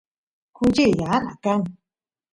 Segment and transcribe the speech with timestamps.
[0.55, 1.61] kuchi yana kan